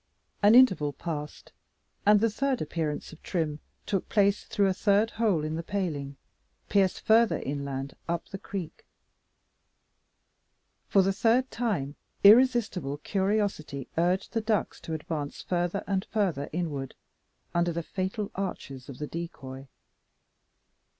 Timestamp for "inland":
7.37-7.95